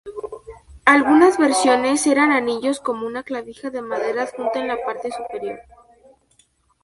Algunas 0.85 1.37
versiones 1.37 2.07
eran 2.07 2.31
anillos 2.31 2.79
con 2.79 3.03
una 3.03 3.21
clavija 3.21 3.69
de 3.69 3.83
madera 3.83 4.23
adjunta 4.23 4.59
en 4.59 4.67
la 4.69 4.83
parte 4.83 5.11
superior. 5.11 5.59